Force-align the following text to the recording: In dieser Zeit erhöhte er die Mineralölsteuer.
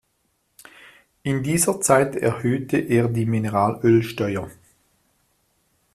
In 1.21 1.43
dieser 1.43 1.79
Zeit 1.79 2.15
erhöhte 2.15 2.77
er 2.79 3.07
die 3.07 3.27
Mineralölsteuer. 3.27 4.49